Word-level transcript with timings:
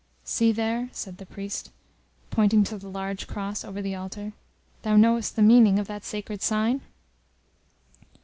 "See 0.23 0.51
there," 0.51 0.89
said 0.93 1.17
the 1.19 1.27
priest, 1.27 1.69
pointing 2.31 2.63
to 2.63 2.79
the 2.79 2.89
large 2.89 3.27
Cross 3.27 3.63
over 3.63 3.83
the 3.83 3.93
Altar, 3.93 4.33
"thou 4.81 4.95
knowest 4.95 5.35
the 5.35 5.43
meaning 5.43 5.77
of 5.77 5.85
that 5.85 6.03
sacred 6.03 6.41
sign?" 6.41 6.81